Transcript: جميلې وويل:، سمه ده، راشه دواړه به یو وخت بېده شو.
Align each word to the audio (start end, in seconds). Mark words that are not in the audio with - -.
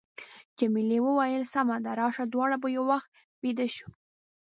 جميلې 0.59 0.99
وويل:، 1.05 1.43
سمه 1.53 1.75
ده، 1.83 1.91
راشه 2.01 2.25
دواړه 2.33 2.55
به 2.61 2.67
یو 2.77 2.83
وخت 2.91 3.09
بېده 3.41 3.67
شو. 3.75 3.87